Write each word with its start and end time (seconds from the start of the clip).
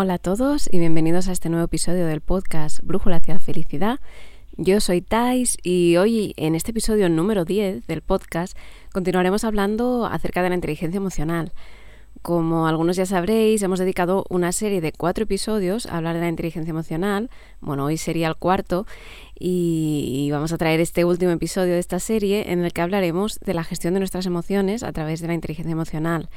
Hola 0.00 0.14
a 0.14 0.18
todos 0.18 0.68
y 0.72 0.78
bienvenidos 0.78 1.26
a 1.26 1.32
este 1.32 1.48
nuevo 1.48 1.64
episodio 1.64 2.06
del 2.06 2.20
podcast 2.20 2.78
Brújula 2.84 3.16
hacia 3.16 3.34
la 3.34 3.40
felicidad. 3.40 3.98
Yo 4.56 4.78
soy 4.78 5.00
Thais 5.00 5.58
y 5.64 5.96
hoy 5.96 6.34
en 6.36 6.54
este 6.54 6.70
episodio 6.70 7.08
número 7.08 7.44
10 7.44 7.84
del 7.88 8.02
podcast 8.02 8.56
continuaremos 8.92 9.42
hablando 9.42 10.06
acerca 10.06 10.44
de 10.44 10.50
la 10.50 10.54
inteligencia 10.54 10.98
emocional. 10.98 11.50
Como 12.22 12.68
algunos 12.68 12.94
ya 12.94 13.06
sabréis, 13.06 13.60
hemos 13.62 13.80
dedicado 13.80 14.24
una 14.30 14.52
serie 14.52 14.80
de 14.80 14.92
cuatro 14.92 15.24
episodios 15.24 15.86
a 15.86 15.96
hablar 15.96 16.14
de 16.14 16.20
la 16.20 16.28
inteligencia 16.28 16.70
emocional. 16.70 17.28
Bueno, 17.60 17.86
hoy 17.86 17.96
sería 17.96 18.28
el 18.28 18.36
cuarto 18.36 18.86
y 19.36 20.28
vamos 20.30 20.52
a 20.52 20.58
traer 20.58 20.78
este 20.78 21.04
último 21.04 21.32
episodio 21.32 21.72
de 21.72 21.80
esta 21.80 21.98
serie 21.98 22.52
en 22.52 22.64
el 22.64 22.72
que 22.72 22.82
hablaremos 22.82 23.40
de 23.40 23.52
la 23.52 23.64
gestión 23.64 23.94
de 23.94 23.98
nuestras 23.98 24.26
emociones 24.26 24.84
a 24.84 24.92
través 24.92 25.20
de 25.20 25.26
la 25.26 25.34
inteligencia 25.34 25.72
emocional. 25.72 26.28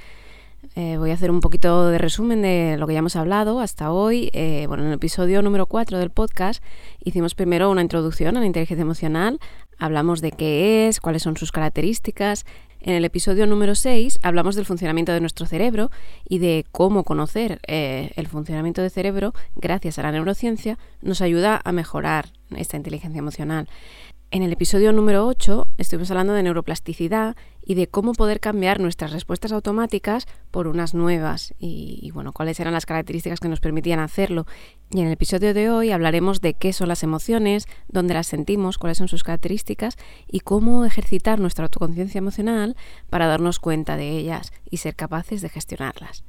Eh, 0.75 0.97
voy 0.97 1.11
a 1.11 1.15
hacer 1.15 1.31
un 1.31 1.41
poquito 1.41 1.87
de 1.89 1.97
resumen 1.97 2.41
de 2.41 2.77
lo 2.77 2.87
que 2.87 2.93
ya 2.93 2.99
hemos 2.99 3.15
hablado 3.15 3.59
hasta 3.59 3.91
hoy. 3.91 4.29
Eh, 4.33 4.65
bueno, 4.67 4.83
en 4.83 4.89
el 4.89 4.95
episodio 4.95 5.41
número 5.41 5.65
4 5.65 5.97
del 5.97 6.11
podcast 6.11 6.63
hicimos 7.03 7.35
primero 7.35 7.69
una 7.69 7.81
introducción 7.81 8.37
a 8.37 8.39
la 8.39 8.45
inteligencia 8.45 8.81
emocional, 8.81 9.39
hablamos 9.77 10.21
de 10.21 10.31
qué 10.31 10.87
es, 10.87 10.99
cuáles 10.99 11.23
son 11.23 11.35
sus 11.35 11.51
características, 11.51 12.45
en 12.83 12.95
el 12.95 13.05
episodio 13.05 13.45
número 13.45 13.75
6 13.75 14.17
hablamos 14.23 14.55
del 14.55 14.65
funcionamiento 14.65 15.11
de 15.11 15.19
nuestro 15.19 15.45
cerebro 15.45 15.91
y 16.27 16.39
de 16.39 16.65
cómo 16.71 17.03
conocer 17.03 17.59
eh, 17.67 18.11
el 18.15 18.27
funcionamiento 18.27 18.81
del 18.81 18.89
cerebro 18.89 19.33
gracias 19.55 19.99
a 19.99 20.03
la 20.03 20.11
neurociencia 20.11 20.79
nos 21.03 21.21
ayuda 21.21 21.61
a 21.63 21.71
mejorar 21.73 22.33
esta 22.55 22.77
inteligencia 22.77 23.19
emocional. 23.19 23.69
En 24.31 24.41
el 24.41 24.51
episodio 24.51 24.93
número 24.93 25.27
8 25.27 25.67
estuvimos 25.81 26.11
hablando 26.11 26.33
de 26.33 26.43
neuroplasticidad 26.43 27.35
y 27.63 27.75
de 27.75 27.87
cómo 27.87 28.13
poder 28.13 28.39
cambiar 28.39 28.79
nuestras 28.79 29.11
respuestas 29.11 29.51
automáticas 29.51 30.27
por 30.51 30.67
unas 30.67 30.93
nuevas 30.93 31.53
y, 31.59 32.09
bueno, 32.13 32.33
cuáles 32.33 32.59
eran 32.59 32.73
las 32.73 32.85
características 32.85 33.39
que 33.39 33.49
nos 33.49 33.59
permitían 33.59 33.99
hacerlo. 33.99 34.45
Y 34.91 35.01
en 35.01 35.07
el 35.07 35.13
episodio 35.13 35.53
de 35.53 35.69
hoy 35.69 35.91
hablaremos 35.91 36.41
de 36.41 36.53
qué 36.53 36.73
son 36.73 36.87
las 36.87 37.03
emociones, 37.03 37.67
dónde 37.87 38.13
las 38.13 38.27
sentimos, 38.27 38.77
cuáles 38.77 38.97
son 38.97 39.07
sus 39.07 39.23
características 39.23 39.97
y 40.27 40.41
cómo 40.41 40.85
ejercitar 40.85 41.39
nuestra 41.39 41.65
autoconciencia 41.65 42.19
emocional 42.19 42.75
para 43.09 43.27
darnos 43.27 43.59
cuenta 43.59 43.97
de 43.97 44.09
ellas 44.09 44.53
y 44.69 44.77
ser 44.77 44.95
capaces 44.95 45.41
de 45.41 45.49
gestionarlas. 45.49 46.23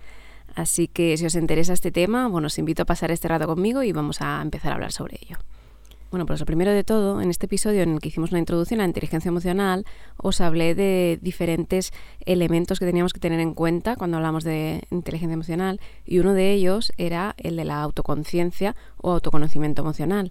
Así 0.55 0.89
que 0.89 1.17
si 1.17 1.27
os 1.27 1.35
interesa 1.35 1.73
este 1.73 1.93
tema, 1.93 2.29
bueno, 2.29 2.47
os 2.47 2.59
invito 2.59 2.83
a 2.83 2.87
pasar 2.87 3.11
este 3.11 3.29
rato 3.29 3.47
conmigo 3.47 3.83
y 3.83 3.93
vamos 3.93 4.21
a 4.21 4.41
empezar 4.43 4.73
a 4.73 4.75
hablar 4.75 4.93
sobre 4.93 5.19
ello. 5.23 5.39
Bueno, 6.13 6.27
pues 6.27 6.41
lo 6.41 6.45
primero 6.45 6.71
de 6.73 6.85
todo, 6.85 7.23
en 7.23 7.31
este 7.31 7.47
episodio 7.47 7.81
en 7.81 7.95
el 7.95 7.99
que 7.99 8.09
hicimos 8.09 8.33
una 8.33 8.39
introducción 8.39 8.81
a 8.81 8.83
la 8.83 8.89
inteligencia 8.89 9.31
emocional, 9.31 9.87
os 10.19 10.43
hablé 10.43 10.75
de 10.75 11.19
diferentes 11.23 11.91
elementos 12.27 12.79
que 12.79 12.85
teníamos 12.85 13.15
que 13.15 13.19
tener 13.19 13.41
en 13.41 13.55
cuenta 13.55 13.97
cuando 13.97 14.19
hablamos 14.19 14.45
de 14.45 14.83
inteligencia 14.91 15.33
emocional 15.33 15.81
y 16.05 16.19
uno 16.19 16.35
de 16.35 16.53
ellos 16.53 16.93
era 16.99 17.35
el 17.39 17.57
de 17.57 17.65
la 17.65 17.81
autoconciencia 17.81 18.77
o 18.99 19.13
autoconocimiento 19.13 19.81
emocional. 19.81 20.31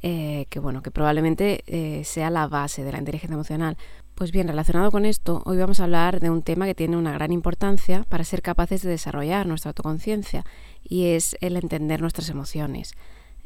Eh, 0.00 0.46
que 0.48 0.60
bueno, 0.60 0.80
que 0.82 0.92
probablemente 0.92 1.64
eh, 1.66 2.04
sea 2.04 2.30
la 2.30 2.46
base 2.46 2.84
de 2.84 2.92
la 2.92 2.98
inteligencia 2.98 3.34
emocional. 3.34 3.76
Pues 4.14 4.30
bien, 4.30 4.46
relacionado 4.46 4.92
con 4.92 5.04
esto, 5.04 5.42
hoy 5.44 5.56
vamos 5.56 5.80
a 5.80 5.84
hablar 5.84 6.20
de 6.20 6.30
un 6.30 6.42
tema 6.42 6.66
que 6.66 6.76
tiene 6.76 6.96
una 6.96 7.12
gran 7.12 7.32
importancia 7.32 8.04
para 8.08 8.22
ser 8.22 8.42
capaces 8.42 8.82
de 8.82 8.90
desarrollar 8.90 9.48
nuestra 9.48 9.70
autoconciencia 9.70 10.44
y 10.84 11.06
es 11.06 11.36
el 11.40 11.56
entender 11.56 12.00
nuestras 12.00 12.28
emociones. 12.28 12.94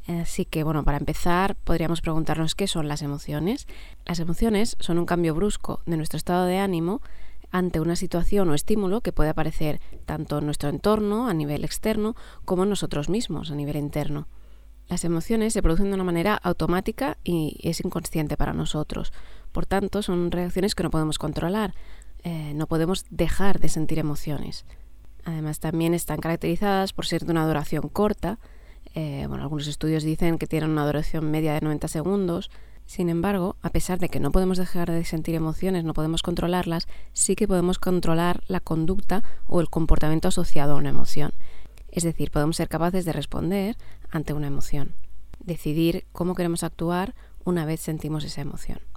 Así 0.06 0.44
que, 0.44 0.64
bueno, 0.64 0.84
para 0.84 0.98
empezar, 0.98 1.56
podríamos 1.56 2.00
preguntarnos 2.00 2.54
qué 2.54 2.66
son 2.66 2.88
las 2.88 3.02
emociones. 3.02 3.66
Las 4.06 4.18
emociones 4.18 4.76
son 4.80 4.98
un 4.98 5.06
cambio 5.06 5.34
brusco 5.34 5.82
de 5.86 5.96
nuestro 5.96 6.16
estado 6.16 6.46
de 6.46 6.58
ánimo 6.58 7.00
ante 7.50 7.80
una 7.80 7.96
situación 7.96 8.48
o 8.48 8.54
estímulo 8.54 9.00
que 9.00 9.12
puede 9.12 9.30
aparecer 9.30 9.80
tanto 10.06 10.38
en 10.38 10.46
nuestro 10.46 10.68
entorno, 10.68 11.28
a 11.28 11.34
nivel 11.34 11.64
externo, 11.64 12.14
como 12.44 12.62
en 12.62 12.70
nosotros 12.70 13.08
mismos, 13.08 13.50
a 13.50 13.54
nivel 13.54 13.76
interno. 13.76 14.28
Las 14.88 15.04
emociones 15.04 15.52
se 15.52 15.62
producen 15.62 15.88
de 15.88 15.94
una 15.94 16.04
manera 16.04 16.34
automática 16.34 17.16
y 17.22 17.56
es 17.62 17.80
inconsciente 17.80 18.36
para 18.36 18.52
nosotros. 18.52 19.12
Por 19.52 19.66
tanto, 19.66 20.02
son 20.02 20.30
reacciones 20.32 20.74
que 20.74 20.82
no 20.82 20.90
podemos 20.90 21.18
controlar. 21.18 21.74
Eh, 22.24 22.52
no 22.54 22.66
podemos 22.66 23.04
dejar 23.10 23.60
de 23.60 23.68
sentir 23.68 23.98
emociones. 23.98 24.64
Además, 25.24 25.60
también 25.60 25.94
están 25.94 26.18
caracterizadas 26.18 26.92
por 26.92 27.06
ser 27.06 27.24
de 27.24 27.32
una 27.32 27.46
duración 27.46 27.88
corta, 27.88 28.38
eh, 28.94 29.26
bueno, 29.28 29.44
algunos 29.44 29.66
estudios 29.66 30.02
dicen 30.02 30.38
que 30.38 30.46
tienen 30.46 30.70
una 30.70 30.86
duración 30.86 31.30
media 31.30 31.54
de 31.54 31.60
90 31.60 31.88
segundos. 31.88 32.50
Sin 32.86 33.08
embargo, 33.08 33.56
a 33.62 33.70
pesar 33.70 34.00
de 34.00 34.08
que 34.08 34.18
no 34.18 34.32
podemos 34.32 34.58
dejar 34.58 34.90
de 34.90 35.04
sentir 35.04 35.36
emociones, 35.36 35.84
no 35.84 35.94
podemos 35.94 36.22
controlarlas, 36.22 36.88
sí 37.12 37.36
que 37.36 37.46
podemos 37.46 37.78
controlar 37.78 38.42
la 38.48 38.58
conducta 38.58 39.22
o 39.46 39.60
el 39.60 39.70
comportamiento 39.70 40.28
asociado 40.28 40.72
a 40.72 40.76
una 40.76 40.88
emoción. 40.88 41.32
Es 41.92 42.02
decir, 42.02 42.30
podemos 42.30 42.56
ser 42.56 42.68
capaces 42.68 43.04
de 43.04 43.12
responder 43.12 43.76
ante 44.10 44.32
una 44.32 44.48
emoción, 44.48 44.92
decidir 45.38 46.06
cómo 46.12 46.34
queremos 46.34 46.64
actuar 46.64 47.14
una 47.44 47.64
vez 47.64 47.80
sentimos 47.80 48.24
esa 48.24 48.40
emoción. 48.40 48.89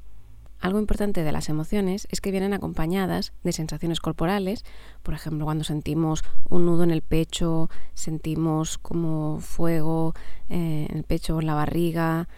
Algo 0.64 0.80
importante 0.80 1.26
de 1.26 1.34
las 1.34 1.50
emociones 1.50 2.08
es 2.10 2.22
que 2.22 2.32
vienen 2.32 2.54
acompañadas 2.54 3.34
de 3.44 3.52
sensaciones 3.52 4.00
corporales, 4.00 4.64
por 5.04 5.14
ejemplo, 5.14 5.44
cuando 5.44 5.66
sentimos 5.66 6.24
un 6.50 6.66
nudo 6.66 6.86
en 6.86 6.92
el 6.92 7.02
pecho, 7.02 7.70
sentimos 7.96 8.78
como 8.78 9.42
fuego 9.42 10.14
eh, 10.48 10.88
en 10.90 11.00
el 11.00 11.04
pecho 11.04 11.36
o 11.36 11.42
en 11.42 11.48
la 11.48 11.54
barriga, 11.54 12.30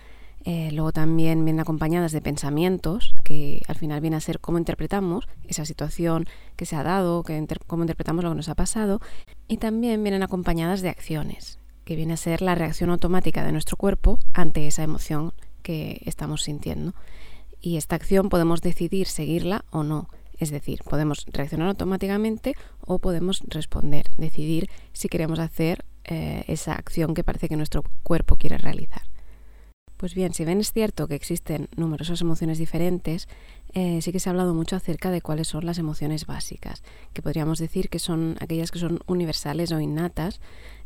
eh, 0.43 0.71
luego 0.71 0.91
también 0.91 1.45
vienen 1.45 1.59
acompañadas 1.59 2.13
de 2.13 2.21
pensamientos, 2.21 3.13
que 3.23 3.61
al 3.67 3.75
final 3.75 4.01
viene 4.01 4.15
a 4.15 4.21
ser 4.21 4.39
cómo 4.39 4.57
interpretamos 4.57 5.27
esa 5.47 5.63
situación 5.63 6.25
que 6.55 6.65
se 6.65 6.75
ha 6.75 6.81
dado, 6.81 7.23
cómo 7.67 7.83
interpretamos 7.83 8.23
lo 8.23 8.31
que 8.31 8.37
nos 8.37 8.49
ha 8.49 8.55
pasado, 8.55 9.01
y 9.47 9.57
también 9.57 10.01
vienen 10.01 10.23
acompañadas 10.23 10.81
de 10.81 10.89
acciones, 10.89 11.59
que 11.83 11.95
viene 11.95 12.13
a 12.13 12.17
ser 12.17 12.41
la 12.41 12.55
reacción 12.55 12.89
automática 12.89 13.43
de 13.45 13.51
nuestro 13.51 13.77
cuerpo 13.77 14.17
ante 14.33 14.65
esa 14.65 14.81
emoción 14.81 15.33
que 15.61 16.01
estamos 16.05 16.41
sintiendo 16.41 16.95
y 17.65 17.77
esta 17.77 17.95
acción 17.95 18.29
podemos 18.29 18.61
decidir 18.61 19.07
seguirla 19.07 19.65
o 19.71 19.83
no. 19.83 20.07
Es 20.37 20.51
decir, 20.51 20.83
podemos 20.83 21.25
reaccionar 21.31 21.67
automáticamente 21.69 22.53
o 22.85 22.99
podemos 22.99 23.41
responder, 23.47 24.05
decidir 24.17 24.69
si 24.93 25.09
queremos 25.09 25.39
hacer 25.39 25.83
eh, 26.03 26.43
esa 26.47 26.73
acción 26.73 27.15
que 27.15 27.23
parece 27.23 27.49
que 27.49 27.55
nuestro 27.55 27.83
cuerpo 28.03 28.35
quiere 28.35 28.59
realizar. 28.59 29.01
Pues 29.97 30.13
bien, 30.13 30.33
si 30.33 30.43
bien 30.43 30.59
es 30.59 30.73
cierto 30.73 31.07
que 31.07 31.15
existen 31.15 31.69
numerosas 31.77 32.19
emociones 32.19 32.57
diferentes, 32.57 33.29
eh, 33.73 34.01
sí 34.01 34.11
que 34.11 34.19
se 34.19 34.29
ha 34.29 34.31
hablado 34.31 34.53
mucho 34.53 34.75
acerca 34.75 35.09
de 35.09 35.21
cuáles 35.21 35.47
son 35.47 35.65
las 35.65 35.77
emociones 35.77 36.25
básicas, 36.25 36.83
que 37.13 37.21
podríamos 37.21 37.59
decir 37.59 37.89
que 37.89 37.99
son 37.99 38.35
aquellas 38.41 38.71
que 38.71 38.79
son 38.79 38.99
universales 39.07 39.71
o 39.71 39.79
innatas, 39.79 40.41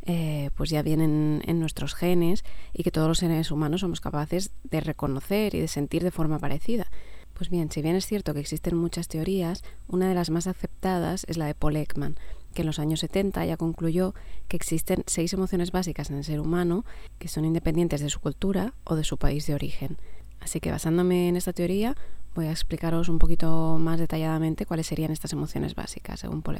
eh, 0.06 0.50
pues 0.56 0.70
ya 0.70 0.82
vienen 0.82 1.42
en 1.44 1.58
nuestros 1.58 1.94
genes 1.94 2.44
y 2.72 2.84
que 2.84 2.92
todos 2.92 3.08
los 3.08 3.18
seres 3.18 3.50
humanos 3.50 3.80
somos 3.80 4.00
capaces 4.00 4.52
de 4.62 4.80
reconocer 4.80 5.56
y 5.56 5.60
de 5.60 5.68
sentir 5.68 6.04
de 6.04 6.12
forma 6.12 6.38
parecida. 6.38 6.88
Pues 7.34 7.50
bien, 7.50 7.70
si 7.70 7.82
bien 7.82 7.96
es 7.96 8.06
cierto 8.06 8.32
que 8.32 8.40
existen 8.40 8.76
muchas 8.76 9.08
teorías, 9.08 9.64
una 9.88 10.08
de 10.08 10.14
las 10.14 10.30
más 10.30 10.46
aceptadas 10.46 11.24
es 11.26 11.36
la 11.36 11.46
de 11.46 11.54
Paul 11.54 11.76
Ekman, 11.76 12.16
que 12.54 12.62
en 12.62 12.66
los 12.66 12.78
años 12.78 13.00
70 13.00 13.44
ya 13.44 13.56
concluyó 13.56 14.14
que 14.48 14.56
existen 14.56 15.04
seis 15.06 15.32
emociones 15.32 15.72
básicas 15.72 16.10
en 16.10 16.16
el 16.16 16.24
ser 16.24 16.40
humano 16.40 16.84
que 17.18 17.28
son 17.28 17.44
independientes 17.44 18.00
de 18.00 18.10
su 18.10 18.20
cultura 18.20 18.74
o 18.84 18.96
de 18.96 19.04
su 19.04 19.16
país 19.16 19.46
de 19.46 19.54
origen. 19.54 19.98
Así 20.40 20.60
que 20.60 20.70
basándome 20.70 21.28
en 21.28 21.36
esta 21.36 21.52
teoría, 21.52 21.96
voy 22.34 22.46
a 22.46 22.50
explicaros 22.50 23.08
un 23.08 23.18
poquito 23.18 23.78
más 23.78 23.98
detalladamente 23.98 24.66
cuáles 24.66 24.86
serían 24.86 25.10
estas 25.10 25.32
emociones 25.32 25.74
básicas, 25.74 26.20
según 26.20 26.42
Paul. 26.42 26.58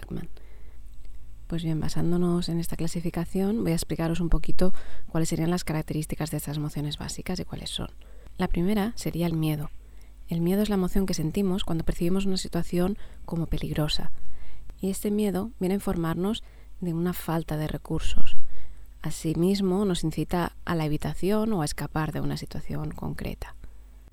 Pues 1.47 1.65
bien, 1.65 1.81
basándonos 1.81 2.49
en 2.49 2.61
esta 2.61 2.77
clasificación, 2.77 3.65
voy 3.65 3.73
a 3.73 3.75
explicaros 3.75 4.21
un 4.21 4.29
poquito 4.29 4.73
cuáles 5.09 5.31
serían 5.31 5.51
las 5.51 5.65
características 5.65 6.31
de 6.31 6.37
estas 6.37 6.57
emociones 6.57 6.97
básicas 6.97 7.41
y 7.41 7.45
cuáles 7.45 7.71
son. 7.71 7.89
La 8.39 8.47
primera 8.47 8.93
sería 8.95 9.27
el 9.27 9.35
miedo. 9.35 9.71
El 10.29 10.41
miedo 10.41 10.63
es 10.63 10.69
la 10.69 10.77
emoción 10.77 11.07
que 11.07 11.15
sentimos 11.15 11.65
cuando 11.65 11.85
percibimos 11.85 12.25
una 12.25 12.37
situación 12.37 12.97
como 13.25 13.47
peligrosa. 13.47 14.13
Y 14.81 14.91
este 14.91 15.11
miedo 15.11 15.51
viene 15.61 15.75
a 15.75 15.77
informarnos 15.77 16.43
de 16.81 16.95
una 16.95 17.13
falta 17.13 17.57
de 17.57 17.69
recursos. 17.69 18.37
Asimismo, 19.03 19.85
nos 19.85 20.05
incita 20.05 20.57
a 20.65 20.75
la 20.75 20.85
evitación 20.85 21.53
o 21.53 21.63
a 21.63 21.65
escapar 21.65 22.13
de 22.13 22.21
una 22.21 22.37
situación 22.37 22.91
concreta. 22.91 23.55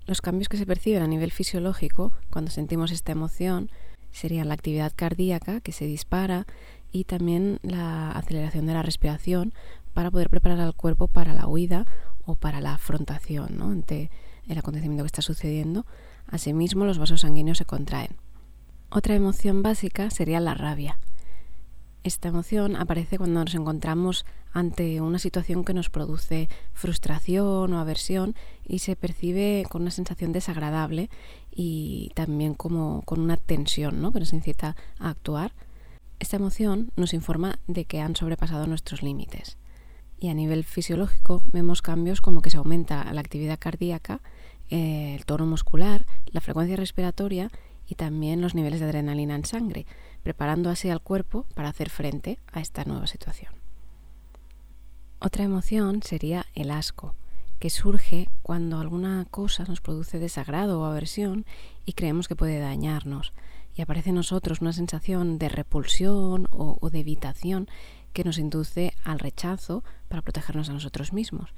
Los 0.06 0.22
cambios 0.22 0.48
que 0.48 0.56
se 0.56 0.66
perciben 0.66 1.02
a 1.02 1.06
nivel 1.06 1.30
fisiológico 1.30 2.12
cuando 2.30 2.50
sentimos 2.50 2.90
esta 2.90 3.12
emoción 3.12 3.70
serían 4.10 4.48
la 4.48 4.54
actividad 4.54 4.92
cardíaca 4.96 5.60
que 5.60 5.72
se 5.72 5.84
dispara 5.84 6.46
y 6.90 7.04
también 7.04 7.58
la 7.62 8.12
aceleración 8.12 8.66
de 8.66 8.72
la 8.72 8.82
respiración 8.82 9.52
para 9.92 10.10
poder 10.10 10.30
preparar 10.30 10.60
al 10.60 10.74
cuerpo 10.74 11.08
para 11.08 11.34
la 11.34 11.46
huida 11.46 11.84
o 12.24 12.34
para 12.34 12.60
la 12.60 12.74
afrontación 12.74 13.60
ante 13.60 14.10
el 14.48 14.56
acontecimiento 14.56 15.04
que 15.04 15.08
está 15.08 15.22
sucediendo. 15.22 15.84
Asimismo, 16.26 16.86
los 16.86 16.98
vasos 16.98 17.20
sanguíneos 17.20 17.58
se 17.58 17.66
contraen. 17.66 18.16
Otra 18.90 19.14
emoción 19.14 19.62
básica 19.62 20.08
sería 20.08 20.40
la 20.40 20.54
rabia. 20.54 20.98
Esta 22.04 22.28
emoción 22.28 22.74
aparece 22.74 23.18
cuando 23.18 23.44
nos 23.44 23.54
encontramos 23.54 24.24
ante 24.50 25.02
una 25.02 25.18
situación 25.18 25.62
que 25.62 25.74
nos 25.74 25.90
produce 25.90 26.48
frustración 26.72 27.74
o 27.74 27.80
aversión 27.80 28.34
y 28.66 28.78
se 28.78 28.96
percibe 28.96 29.66
con 29.68 29.82
una 29.82 29.90
sensación 29.90 30.32
desagradable 30.32 31.10
y 31.50 32.12
también 32.14 32.54
como 32.54 33.02
con 33.02 33.20
una 33.20 33.36
tensión 33.36 34.00
¿no? 34.00 34.10
que 34.10 34.20
nos 34.20 34.32
incita 34.32 34.74
a 34.98 35.10
actuar. 35.10 35.52
Esta 36.18 36.36
emoción 36.36 36.90
nos 36.96 37.12
informa 37.12 37.58
de 37.66 37.84
que 37.84 38.00
han 38.00 38.16
sobrepasado 38.16 38.66
nuestros 38.66 39.02
límites. 39.02 39.58
Y 40.18 40.30
a 40.30 40.34
nivel 40.34 40.64
fisiológico 40.64 41.42
vemos 41.52 41.82
cambios 41.82 42.22
como 42.22 42.40
que 42.40 42.48
se 42.48 42.56
aumenta 42.56 43.12
la 43.12 43.20
actividad 43.20 43.58
cardíaca, 43.58 44.22
el 44.70 45.24
tono 45.26 45.44
muscular, 45.44 46.06
la 46.32 46.40
frecuencia 46.40 46.76
respiratoria 46.76 47.50
y 47.88 47.94
también 47.94 48.40
los 48.40 48.54
niveles 48.54 48.80
de 48.80 48.86
adrenalina 48.86 49.34
en 49.34 49.44
sangre, 49.44 49.86
preparando 50.22 50.70
así 50.70 50.90
al 50.90 51.00
cuerpo 51.00 51.46
para 51.54 51.70
hacer 51.70 51.90
frente 51.90 52.38
a 52.52 52.60
esta 52.60 52.84
nueva 52.84 53.06
situación. 53.06 53.54
Otra 55.20 55.44
emoción 55.44 56.02
sería 56.02 56.46
el 56.54 56.70
asco, 56.70 57.14
que 57.58 57.70
surge 57.70 58.28
cuando 58.42 58.78
alguna 58.78 59.26
cosa 59.30 59.64
nos 59.64 59.80
produce 59.80 60.18
desagrado 60.18 60.80
o 60.80 60.84
aversión 60.84 61.44
y 61.84 61.94
creemos 61.94 62.28
que 62.28 62.36
puede 62.36 62.60
dañarnos, 62.60 63.32
y 63.74 63.82
aparece 63.82 64.10
en 64.10 64.16
nosotros 64.16 64.60
una 64.60 64.72
sensación 64.72 65.38
de 65.38 65.48
repulsión 65.48 66.48
o, 66.50 66.90
de 66.90 67.00
evitación 67.00 67.68
que 68.12 68.24
nos 68.24 68.38
induce 68.38 68.92
al 69.04 69.18
rechazo 69.18 69.84
para 70.08 70.22
protegernos 70.22 70.68
a 70.68 70.72
nosotros 70.72 71.12
mismos. 71.12 71.54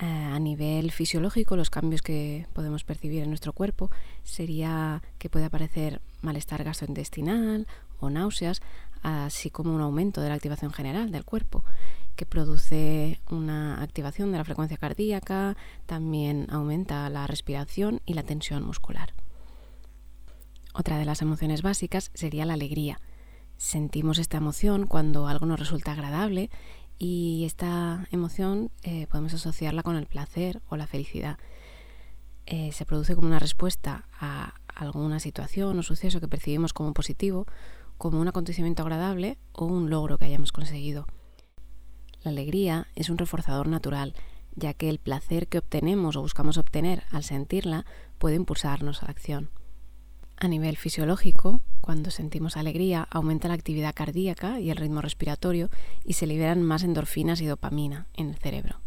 Eh, 0.00 0.06
a 0.06 0.38
nivel 0.38 0.92
fisiológico, 0.92 1.56
los 1.56 1.68
cambios 1.68 2.00
que 2.00 2.46
podemos 2.54 2.84
percibir 2.84 3.22
en 3.22 3.28
nuestro 3.28 3.52
cuerpo 3.52 3.90
sería 4.22 5.02
que 5.18 5.28
puede 5.28 5.44
aparecer 5.44 6.00
malestar 6.22 6.64
gastrointestinal 6.64 7.66
o 7.98 8.08
náuseas, 8.08 8.62
así 9.02 9.50
como 9.50 9.74
un 9.74 9.82
aumento 9.82 10.22
de 10.22 10.30
la 10.30 10.36
activación 10.36 10.72
general 10.72 11.12
del 11.12 11.26
cuerpo, 11.26 11.64
que 12.16 12.24
produce 12.24 13.20
una 13.30 13.82
activación 13.82 14.32
de 14.32 14.38
la 14.38 14.44
frecuencia 14.44 14.78
cardíaca, 14.78 15.58
también 15.84 16.46
aumenta 16.48 17.10
la 17.10 17.26
respiración 17.26 18.00
y 18.06 18.14
la 18.14 18.22
tensión 18.22 18.64
muscular. 18.64 19.12
Otra 20.72 20.96
de 20.96 21.04
las 21.04 21.20
emociones 21.20 21.60
básicas 21.60 22.10
sería 22.14 22.46
la 22.46 22.54
alegría. 22.54 23.00
Sentimos 23.58 24.18
esta 24.18 24.38
emoción 24.38 24.86
cuando 24.86 25.26
algo 25.26 25.44
nos 25.44 25.60
resulta 25.60 25.92
agradable 25.92 26.48
y 27.02 27.46
esta 27.46 28.06
emoción 28.12 28.70
eh, 28.82 29.06
podemos 29.06 29.32
asociarla 29.32 29.82
con 29.82 29.96
el 29.96 30.06
placer 30.06 30.60
o 30.68 30.76
la 30.76 30.86
felicidad. 30.86 31.38
Eh, 32.44 32.72
se 32.72 32.84
produce 32.84 33.14
como 33.14 33.26
una 33.26 33.38
respuesta 33.38 34.06
a 34.20 34.52
alguna 34.66 35.18
situación 35.18 35.78
o 35.78 35.82
suceso 35.82 36.20
que 36.20 36.28
percibimos 36.28 36.74
como 36.74 36.92
positivo, 36.92 37.46
como 37.96 38.20
un 38.20 38.28
acontecimiento 38.28 38.82
agradable 38.82 39.38
o 39.52 39.64
un 39.64 39.88
logro 39.88 40.18
que 40.18 40.26
hayamos 40.26 40.52
conseguido. 40.52 41.06
La 42.22 42.32
alegría 42.32 42.88
es 42.94 43.08
un 43.08 43.16
reforzador 43.16 43.66
natural, 43.66 44.14
ya 44.54 44.74
que 44.74 44.90
el 44.90 44.98
placer 44.98 45.48
que 45.48 45.56
obtenemos 45.56 46.16
o 46.16 46.20
buscamos 46.20 46.58
obtener 46.58 47.04
al 47.10 47.24
sentirla 47.24 47.86
puede 48.18 48.36
impulsarnos 48.36 49.02
a 49.02 49.06
la 49.06 49.12
acción. 49.12 49.48
A 50.42 50.48
nivel 50.48 50.78
fisiológico, 50.78 51.60
cuando 51.82 52.10
sentimos 52.10 52.56
alegría, 52.56 53.06
aumenta 53.10 53.48
la 53.48 53.54
actividad 53.54 53.94
cardíaca 53.94 54.58
y 54.58 54.70
el 54.70 54.78
ritmo 54.78 55.02
respiratorio 55.02 55.68
y 56.02 56.14
se 56.14 56.26
liberan 56.26 56.62
más 56.62 56.82
endorfinas 56.82 57.42
y 57.42 57.46
dopamina 57.46 58.06
en 58.14 58.30
el 58.30 58.36
cerebro. 58.36 58.80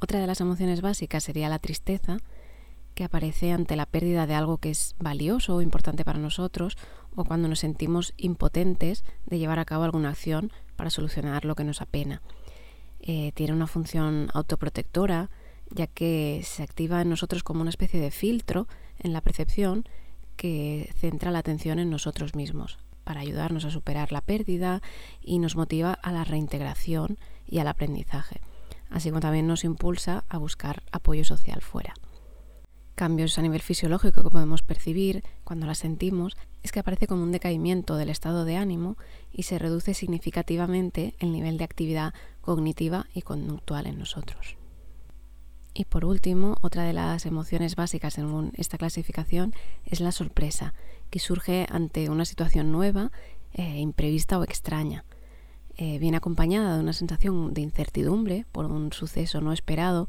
Otra 0.00 0.18
de 0.18 0.26
las 0.26 0.40
emociones 0.40 0.80
básicas 0.80 1.22
sería 1.22 1.48
la 1.48 1.60
tristeza, 1.60 2.18
que 2.96 3.04
aparece 3.04 3.52
ante 3.52 3.76
la 3.76 3.86
pérdida 3.86 4.26
de 4.26 4.34
algo 4.34 4.58
que 4.58 4.70
es 4.70 4.96
valioso 4.98 5.54
o 5.54 5.62
importante 5.62 6.04
para 6.04 6.18
nosotros 6.18 6.76
o 7.14 7.24
cuando 7.24 7.46
nos 7.46 7.60
sentimos 7.60 8.12
impotentes 8.16 9.04
de 9.26 9.38
llevar 9.38 9.60
a 9.60 9.64
cabo 9.64 9.84
alguna 9.84 10.10
acción 10.10 10.50
para 10.74 10.90
solucionar 10.90 11.44
lo 11.44 11.54
que 11.54 11.62
nos 11.62 11.80
apena. 11.80 12.22
Eh, 12.98 13.30
tiene 13.36 13.52
una 13.52 13.68
función 13.68 14.30
autoprotectora, 14.34 15.30
ya 15.70 15.86
que 15.86 16.42
se 16.44 16.64
activa 16.64 17.00
en 17.00 17.08
nosotros 17.08 17.44
como 17.44 17.60
una 17.60 17.70
especie 17.70 18.00
de 18.00 18.10
filtro 18.10 18.66
en 19.02 19.12
la 19.12 19.20
percepción 19.20 19.84
que 20.36 20.92
centra 20.98 21.30
la 21.30 21.38
atención 21.38 21.78
en 21.78 21.90
nosotros 21.90 22.34
mismos 22.34 22.78
para 23.04 23.20
ayudarnos 23.20 23.64
a 23.64 23.70
superar 23.70 24.12
la 24.12 24.20
pérdida 24.20 24.80
y 25.20 25.38
nos 25.38 25.56
motiva 25.56 25.92
a 25.92 26.12
la 26.12 26.24
reintegración 26.24 27.18
y 27.46 27.58
al 27.58 27.68
aprendizaje, 27.68 28.40
así 28.90 29.10
como 29.10 29.20
también 29.20 29.46
nos 29.46 29.64
impulsa 29.64 30.24
a 30.28 30.38
buscar 30.38 30.82
apoyo 30.92 31.24
social 31.24 31.60
fuera. 31.60 31.94
Cambios 32.94 33.38
a 33.38 33.42
nivel 33.42 33.60
fisiológico 33.60 34.22
que 34.22 34.30
podemos 34.30 34.62
percibir 34.62 35.24
cuando 35.44 35.66
la 35.66 35.74
sentimos 35.74 36.36
es 36.62 36.72
que 36.72 36.80
aparece 36.80 37.06
como 37.06 37.22
un 37.22 37.32
decaimiento 37.32 37.96
del 37.96 38.10
estado 38.10 38.44
de 38.44 38.56
ánimo 38.56 38.96
y 39.32 39.44
se 39.44 39.58
reduce 39.58 39.94
significativamente 39.94 41.14
el 41.18 41.32
nivel 41.32 41.56
de 41.56 41.64
actividad 41.64 42.14
cognitiva 42.40 43.06
y 43.14 43.22
conductual 43.22 43.86
en 43.86 43.98
nosotros. 43.98 44.61
Y 45.74 45.86
por 45.86 46.04
último, 46.04 46.56
otra 46.60 46.84
de 46.84 46.92
las 46.92 47.24
emociones 47.24 47.76
básicas 47.76 48.14
según 48.14 48.52
esta 48.56 48.76
clasificación 48.76 49.54
es 49.86 50.00
la 50.00 50.12
sorpresa, 50.12 50.74
que 51.10 51.18
surge 51.18 51.66
ante 51.70 52.10
una 52.10 52.24
situación 52.24 52.72
nueva, 52.72 53.10
eh, 53.54 53.78
imprevista 53.78 54.38
o 54.38 54.44
extraña. 54.44 55.04
Eh, 55.76 55.98
viene 55.98 56.18
acompañada 56.18 56.76
de 56.76 56.82
una 56.82 56.92
sensación 56.92 57.54
de 57.54 57.62
incertidumbre 57.62 58.44
por 58.52 58.66
un 58.66 58.92
suceso 58.92 59.40
no 59.40 59.52
esperado 59.54 60.06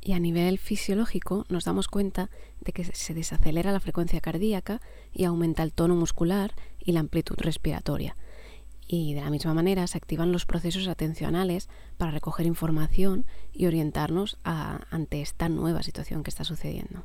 y 0.00 0.12
a 0.12 0.18
nivel 0.18 0.58
fisiológico 0.58 1.46
nos 1.48 1.64
damos 1.64 1.86
cuenta 1.86 2.30
de 2.60 2.72
que 2.72 2.84
se 2.84 3.14
desacelera 3.14 3.70
la 3.70 3.80
frecuencia 3.80 4.20
cardíaca 4.20 4.80
y 5.12 5.24
aumenta 5.24 5.62
el 5.62 5.72
tono 5.72 5.94
muscular 5.94 6.54
y 6.80 6.92
la 6.92 7.00
amplitud 7.00 7.36
respiratoria 7.38 8.16
y 8.92 9.14
de 9.14 9.20
la 9.20 9.30
misma 9.30 9.54
manera 9.54 9.86
se 9.86 9.96
activan 9.96 10.32
los 10.32 10.46
procesos 10.46 10.88
atencionales 10.88 11.68
para 11.96 12.10
recoger 12.10 12.44
información 12.44 13.24
y 13.52 13.66
orientarnos 13.66 14.40
ante 14.42 15.22
esta 15.22 15.48
nueva 15.48 15.84
situación 15.84 16.24
que 16.24 16.30
está 16.30 16.42
sucediendo. 16.42 17.04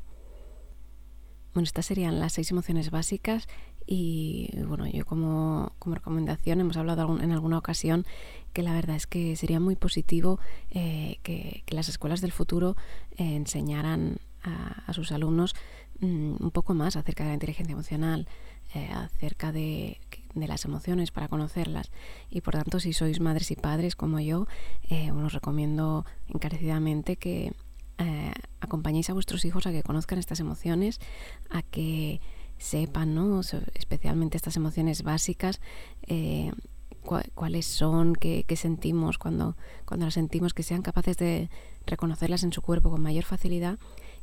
Bueno, 1.53 1.65
estas 1.65 1.85
serían 1.85 2.19
las 2.19 2.33
seis 2.33 2.49
emociones 2.49 2.89
básicas 2.89 3.47
y 3.85 4.49
bueno, 4.65 4.87
yo 4.87 5.05
como, 5.05 5.73
recomendación 5.85 6.59
hemos 6.59 6.75
hablado 6.75 7.19
en 7.21 7.31
alguna 7.31 7.59
ocasión 7.59 8.03
que 8.51 8.63
la 8.63 8.73
verdad 8.73 8.95
es 8.95 9.05
que 9.05 9.35
sería 9.35 9.59
muy 9.59 9.75
positivo 9.75 10.39
eh, 10.71 11.19
que, 11.21 11.63
las 11.67 11.87
escuelas 11.87 12.19
del 12.19 12.31
futuro 12.31 12.75
eh, 13.11 13.35
enseñaran 13.35 14.17
a, 14.41 14.91
sus 14.91 15.11
alumnos 15.11 15.53
mm, 15.99 16.37
un 16.39 16.51
poco 16.51 16.73
más 16.73 16.95
acerca 16.95 17.25
de 17.25 17.29
la 17.29 17.35
inteligencia 17.35 17.73
emocional, 17.73 18.27
eh, 18.73 18.89
acerca 18.91 19.51
de, 19.51 19.99
las 20.35 20.65
emociones 20.65 21.11
para 21.11 21.27
conocerlas. 21.27 21.91
Y 22.29 22.41
por 22.41 22.53
tanto, 22.53 22.79
si 22.79 22.93
sois 22.93 23.19
madres 23.19 23.51
y 23.51 23.55
padres 23.55 23.95
como 23.95 24.19
yo, 24.19 24.47
eh, 24.89 25.11
os 25.11 25.33
recomiendo 25.33 26.05
encarecidamente 26.27 27.15
que 27.15 27.53
eh, 27.97 28.33
acompañéis 28.59 29.09
a 29.09 29.13
vuestros 29.13 29.45
hijos 29.45 29.65
a 29.67 29.71
que 29.71 29.83
conozcan 29.83 30.19
estas 30.19 30.39
emociones, 30.39 30.99
a 31.49 31.61
que 31.61 32.21
sepan, 32.57 33.15
¿no? 33.15 33.41
especialmente 33.73 34.37
estas 34.37 34.55
emociones 34.55 35.03
básicas, 35.03 35.59
cuáles 37.05 37.65
son, 37.65 38.15
qué, 38.15 38.45
sentimos 38.55 39.17
cuando, 39.17 39.55
cuando 39.85 40.05
las 40.05 40.15
sentimos, 40.15 40.53
que 40.53 40.63
sean 40.63 40.81
capaces 40.81 41.17
de 41.17 41.49
reconocerlas 41.85 42.43
en 42.43 42.51
su 42.51 42.61
cuerpo 42.61 42.89
con 42.89 43.01
mayor 43.01 43.23
facilidad 43.23 43.77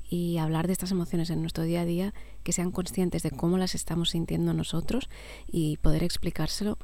y 0.08 0.38
hablar 0.38 0.66
de 0.66 0.72
estas 0.72 0.90
emociones 0.90 1.30
en 1.30 1.40
nuestro 1.40 1.64
día 1.64 1.82
a 1.82 1.84
día, 1.84 2.14
que 2.42 2.52
sean 2.52 2.70
conscientes 2.70 3.22
de 3.22 3.30
cómo 3.30 3.58
las 3.58 3.74
estamos 3.74 4.10
sintiendo 4.10 4.52
nosotros 4.52 5.08
y 5.46 5.76
poder 5.78 6.04
explicárselo, 6.04 6.78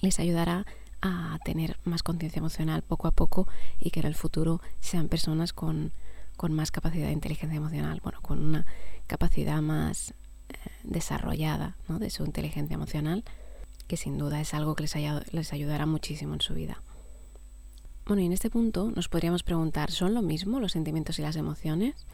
les 0.00 0.18
ayudará 0.20 0.66
a 1.02 1.38
tener 1.44 1.78
más 1.84 2.02
conciencia 2.02 2.40
emocional 2.40 2.82
poco 2.82 3.08
a 3.08 3.12
poco 3.12 3.48
y 3.78 3.90
que 3.90 4.00
en 4.00 4.06
el 4.06 4.14
futuro 4.14 4.60
sean 4.80 5.08
personas 5.08 5.52
con, 5.52 5.92
más 6.50 6.70
capacidad 6.70 7.06
de 7.06 7.12
inteligencia 7.12 7.56
emocional, 7.56 8.00
bueno, 8.02 8.20
con 8.22 8.42
una 8.42 8.66
capacidad 9.06 9.60
más 9.60 10.10
eh, 10.48 10.54
desarrollada 10.84 11.76
de 11.88 12.08
su 12.10 12.24
inteligencia 12.24 12.74
emocional, 12.74 13.24
que 13.86 13.96
sin 13.96 14.16
duda 14.16 14.40
es 14.40 14.54
algo 14.54 14.74
que 14.74 14.84
les, 14.84 14.94
les 15.32 15.52
ayudará 15.52 15.84
muchísimo 15.84 16.34
en 16.34 16.40
su 16.40 16.54
vida. 16.54 16.82
Bueno, 18.06 18.22
y 18.22 18.26
en 18.26 18.32
este 18.32 18.50
punto 18.50 18.90
nos 18.90 19.08
podríamos 19.08 19.42
preguntar, 19.42 19.90
¿son 19.90 20.14
lo 20.14 20.22
mismo 20.22 20.60
los 20.60 20.72
sentimientos 20.72 21.18
y 21.18 21.22
las 21.22 21.36
emociones? 21.36 22.06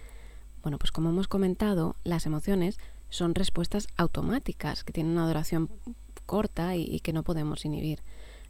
Bueno, 0.62 0.78
pues 0.78 0.92
como 0.92 1.10
hemos 1.10 1.28
comentado, 1.28 1.96
las 2.04 2.26
emociones 2.26 2.78
son 3.08 3.34
respuestas 3.34 3.86
automáticas 3.96 4.84
que 4.84 4.92
tienen 4.92 5.12
una 5.12 5.26
duración 5.26 5.70
corta 6.26 6.74
y, 6.76 7.00
que 7.00 7.12
no 7.12 7.22
podemos 7.22 7.64
inhibir. 7.64 8.02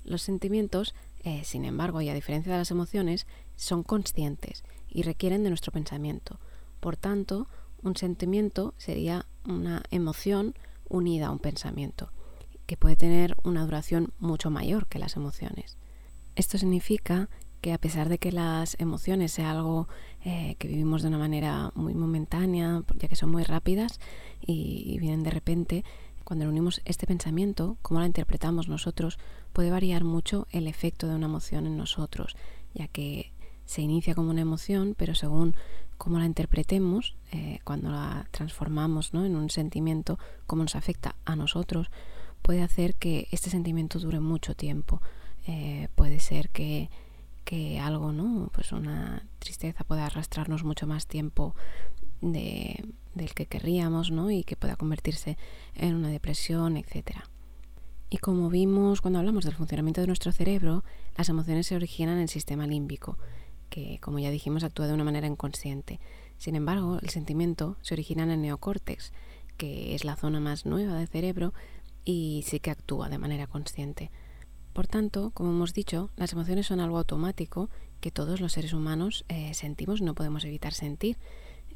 Los 0.03 0.23
sentimientos, 0.23 0.95
eh, 1.21 1.43
sin 1.45 1.65
embargo, 1.65 2.01
y 2.01 2.09
a 2.09 2.15
diferencia 2.15 2.53
de 2.53 2.59
las 2.59 2.71
emociones, 2.71 3.27
son 3.55 3.83
conscientes 3.83 4.65
y 4.89 5.03
requieren 5.03 5.43
de 5.45 5.51
nuestro 5.51 5.73
pensamiento. 5.73 6.41
Por 6.81 6.97
tanto, 6.97 7.49
un 7.83 7.97
sentimiento 7.97 8.75
sería 8.79 9.27
una 9.45 9.83
emoción 9.91 10.55
unida 10.89 11.27
a 11.27 11.31
un 11.31 11.39
pensamiento, 11.39 12.11
que 12.67 12.77
puede 12.77 12.97
tener 12.97 13.37
una 13.45 13.65
duración 13.65 14.13
mucho 14.19 14.51
mayor 14.51 14.87
que 14.87 14.99
las 14.99 15.17
emociones. 15.17 15.77
Esto 16.37 16.59
significa 16.59 17.29
que 17.63 17.73
a 17.73 17.79
pesar 17.79 18.09
de 18.09 18.19
que 18.19 18.31
las 18.31 18.77
emociones 18.79 19.33
sea 19.33 19.51
algo 19.51 19.89
eh, 20.25 20.55
que 20.59 20.69
vivimos 20.69 21.03
de 21.03 21.09
una 21.09 21.19
manera 21.19 21.73
muy 21.75 21.95
momentánea, 21.95 22.83
ya 22.95 23.09
que 23.09 23.17
son 23.17 23.31
muy 23.31 23.43
rápidas 23.43 23.99
y, 24.41 24.99
vienen 25.01 25.25
de 25.25 25.31
repente, 25.31 25.85
Cuando 26.25 26.49
unimos 26.49 26.83
este 26.85 27.07
pensamiento, 27.07 27.77
cómo 27.83 28.01
la 28.01 28.07
interpretamos 28.07 28.69
nosotros, 28.69 29.19
puede 29.53 29.71
variar 29.71 30.03
mucho 30.03 30.47
el 30.51 30.67
efecto 30.67 31.07
de 31.07 31.15
una 31.15 31.27
emoción 31.27 31.67
en 31.67 31.77
nosotros, 31.77 32.37
ya 32.75 32.89
que 32.89 33.33
se 33.65 33.81
inicia 33.83 34.15
como 34.15 34.31
una 34.31 34.41
emoción, 34.41 34.95
pero 34.99 35.15
según 35.15 35.55
cómo 35.99 36.19
la 36.19 36.27
interpretemos, 36.27 37.17
eh, 37.33 37.61
cuando 37.65 37.91
la 37.91 38.27
transformamos 38.33 39.15
¿no? 39.15 39.25
en 39.25 39.37
un 39.37 39.51
sentimiento, 39.51 40.19
cómo 40.47 40.63
nos 40.63 40.75
afecta 40.75 41.15
a 41.25 41.37
nosotros, 41.37 41.91
puede 42.43 42.63
hacer 42.63 42.95
que 42.95 43.29
este 43.31 43.51
sentimiento 43.51 43.99
dure 43.99 44.21
mucho 44.21 44.55
tiempo. 44.55 45.01
Eh, 45.47 45.89
puede 45.95 46.19
ser 46.21 46.49
que, 46.51 46.91
que, 47.45 47.79
algo, 47.79 48.13
¿no? 48.13 48.51
Pues 48.53 48.73
una 48.73 49.27
tristeza 49.39 49.85
pueda 49.85 50.07
arrastrarnos 50.07 50.65
mucho 50.65 50.87
más 50.87 51.07
tiempo 51.07 51.55
de, 52.21 52.85
del 53.15 53.35
que 53.35 53.47
querríamos, 53.47 54.11
¿no? 54.11 54.31
Y 54.31 54.43
que 54.43 54.57
pueda 54.57 54.77
convertirse 54.77 55.39
en 55.75 55.95
una 55.95 56.09
depresión, 56.09 56.77
etcétera. 56.77 57.31
Y 58.09 58.19
como 58.19 58.51
vimos 58.51 59.01
cuando 59.01 59.19
hablamos 59.19 59.45
del 59.45 59.55
funcionamiento 59.55 60.01
de 60.01 60.07
nuestro 60.07 60.33
cerebro, 60.33 60.85
las 61.17 61.29
emociones 61.29 61.67
se 61.67 61.77
originan 61.77 62.17
en 62.17 62.23
el 62.23 62.29
sistema 62.29 62.67
límbico, 62.67 63.19
que, 63.69 63.99
como 64.01 64.19
ya 64.19 64.31
dijimos, 64.31 64.65
actúa 64.65 64.87
de 64.87 64.95
una 64.95 65.05
manera 65.05 65.27
inconsciente. 65.27 66.01
Sin 66.39 66.55
embargo, 66.55 66.99
el 67.03 67.11
sentimiento 67.11 67.77
se 67.83 67.95
origina 67.95 68.23
en 68.23 68.31
el 68.31 68.43
neocórtex, 68.43 69.13
que 69.57 69.95
es 69.95 70.05
la 70.05 70.17
zona 70.17 70.39
más 70.39 70.67
nueva 70.67 70.95
del 70.95 71.09
cerebro 71.09 71.53
y 72.05 72.45
sí 72.47 72.61
que 72.61 72.71
actúa 72.71 73.09
de 73.09 73.19
manera 73.19 73.47
consciente. 73.47 74.11
Por 74.77 74.89
tanto, 74.89 75.31
como 75.31 75.53
hemos 75.53 75.73
dicho, 75.73 76.11
las 76.17 76.35
emociones 76.35 76.67
son 76.67 76.81
algo 76.81 76.99
automático 76.99 77.71
que 78.03 78.11
todos 78.11 78.43
los 78.43 78.53
seres 78.53 78.75
humanos 78.75 79.25
eh, 79.31 79.55
sentimos, 79.55 80.03
no 80.03 80.15
podemos 80.15 80.45
evitar 80.45 80.75
sentir, 80.75 81.17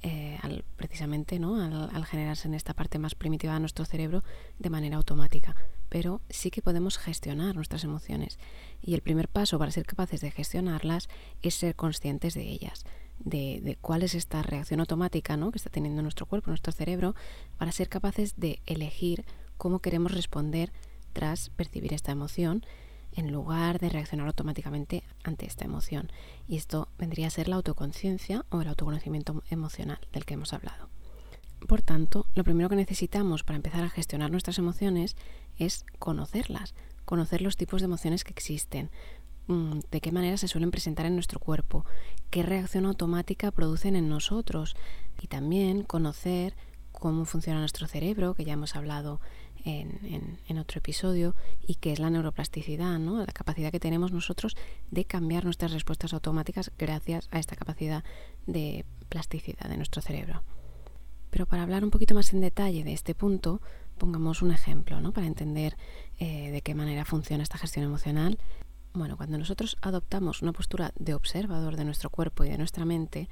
eh, 0.03 0.39
precisamente 0.77 1.39
¿no? 1.39 1.57
al, 1.57 2.05
generarse 2.05 2.47
en 2.47 2.53
esta 2.53 2.75
parte 2.75 2.99
más 2.99 3.15
primitiva 3.15 3.55
de 3.55 3.61
nuestro 3.61 3.87
cerebro 3.87 4.23
de 4.59 4.69
manera 4.69 4.99
automática. 4.99 5.57
Pero 5.89 6.21
sí 6.29 6.51
que 6.51 6.61
podemos 6.61 6.99
gestionar 6.99 7.55
nuestras 7.55 7.85
emociones. 7.85 8.39
Y 8.83 8.93
el 8.93 9.01
primer 9.01 9.29
paso 9.29 9.59
para 9.59 9.73
ser 9.73 9.87
capaces 9.87 10.21
de 10.21 10.31
gestionarlas 10.31 11.09
es 11.41 11.55
ser 11.55 11.77
conscientes 11.77 12.35
de 12.35 12.43
ellas, 12.43 12.85
de, 13.19 13.79
cuál 13.81 14.03
es 14.03 14.15
esta 14.15 14.43
reacción 14.43 14.79
automática 14.79 15.39
¿no? 15.39 15.53
que 15.53 15.57
está 15.57 15.71
teniendo 15.71 16.03
nuestro 16.03 16.27
cuerpo, 16.27 16.51
nuestro 16.51 16.71
cerebro, 16.71 17.15
para 17.57 17.73
ser 17.73 17.89
capaces 17.89 18.35
de 18.37 18.61
elegir 18.67 19.25
cómo 19.57 19.79
queremos 19.79 20.13
responder 20.13 20.71
tras 21.15 21.49
percibir 21.49 21.95
esta 21.95 22.13
emoción 22.13 22.63
en 23.13 23.33
lugar 23.33 23.79
de 23.79 23.89
reaccionar 23.89 24.27
automáticamente 24.27 25.03
ante 25.25 25.47
esta 25.47 25.65
emoción. 25.65 26.11
Y 26.47 26.57
esto 26.57 26.89
vendría 26.99 27.27
a 27.27 27.31
ser 27.31 27.49
la 27.49 27.57
autoconciencia 27.57 28.45
o 28.51 28.61
el 28.61 28.69
autoconocimiento 28.69 29.43
emocional 29.51 29.99
del 30.13 30.25
que 30.25 30.35
hemos 30.35 30.53
hablado. 30.53 30.89
Por 31.67 31.83
tanto, 31.83 32.27
lo 32.35 32.45
primero 32.45 32.69
que 32.69 32.77
necesitamos 32.77 33.45
para 33.45 33.57
empezar 33.57 33.85
a 33.85 33.91
gestionar 33.91 34.31
nuestras 34.31 34.59
emociones 34.59 35.17
es 35.59 35.85
conocerlas, 35.99 36.75
conocer 37.05 37.43
los 37.43 37.57
tipos 37.57 37.81
de 37.83 37.87
emociones 37.87 38.25
que 38.25 38.33
existen, 38.33 38.91
mm, 39.47 39.81
de 39.91 40.01
qué 40.01 40.13
manera 40.13 40.37
se 40.37 40.49
suelen 40.49 40.71
presentar 40.71 41.07
en 41.07 41.15
nuestro 41.15 41.39
cuerpo, 41.39 41.85
qué 42.31 42.43
reacción 42.43 42.87
automática 42.87 43.51
producen 43.51 43.95
en 43.95 44.09
nosotros 44.09 44.75
y 45.21 45.27
también 45.27 45.83
conocer 45.83 46.57
cómo 46.93 47.25
funciona 47.25 47.61
nuestro 47.61 47.87
cerebro, 47.87 48.35
que 48.35 48.45
ya 48.45 48.55
hemos 48.55 48.75
hablado 48.75 49.21
en, 49.65 50.59
otro 50.59 50.79
episodio, 50.79 51.35
y 51.67 51.77
que 51.77 51.93
es 51.93 51.99
la 51.99 52.11
neuroplasticidad, 52.11 52.99
la 52.99 53.27
capacidad 53.27 53.71
que 53.71 53.81
tenemos 53.81 54.13
nosotros 54.13 54.57
de 54.91 55.05
cambiar 55.05 55.45
nuestras 55.45 55.73
respuestas 55.73 56.13
automáticas 56.13 56.71
gracias 56.79 57.29
a 57.31 57.39
esta 57.39 57.57
capacidad 57.57 58.05
de 58.47 58.85
plasticidad 59.09 59.69
de 59.69 59.77
nuestro 59.77 60.03
cerebro. 60.03 60.43
Pero 61.31 61.47
para 61.47 61.63
hablar 61.63 61.85
un 61.85 61.91
poquito 61.91 62.15
más 62.15 62.33
en 62.33 62.41
detalle 62.41 62.85
de 62.85 62.93
este 62.93 63.15
punto, 63.15 63.61
pongamos 63.99 64.43
un 64.43 64.51
ejemplo 64.51 64.99
para 65.13 65.27
entender 65.27 65.77
eh, 66.19 66.51
de 66.51 66.63
qué 66.63 66.75
manera 66.75 67.05
funciona 67.05 67.43
esta 67.43 67.59
gestión 67.59 67.85
emocional. 67.85 68.39
Bueno, 68.93 69.17
cuando 69.17 69.39
nosotros 69.39 69.77
adoptamos 69.83 70.43
una 70.43 70.53
postura 70.53 70.93
de 70.99 71.15
observador 71.15 71.77
de 71.77 71.85
nuestro 71.85 72.11
cuerpo 72.11 72.45
y 72.45 72.49
de 72.49 72.59
nuestra 72.59 72.85
mente, 72.85 73.29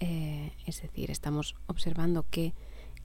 eh, 0.00 0.52
es 0.66 0.80
decir, 0.80 1.10
estamos 1.10 1.54
observando 1.66 2.24
que 2.30 2.54